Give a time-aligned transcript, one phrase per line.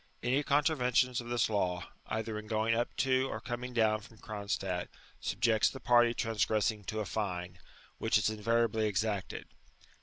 [0.23, 4.87] Any contravention of this law, ^tfaer in going up to or •coming down from Cronstadt,
[5.19, 7.59] subjects the party transgressing to a fine,
[7.99, 9.45] which is invariably exacted.